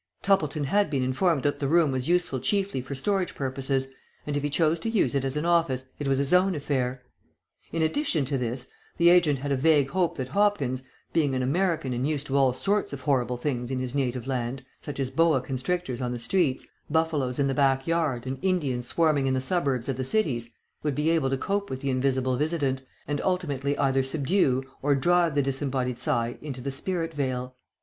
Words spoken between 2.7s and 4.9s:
for storage purposes, and if he chose to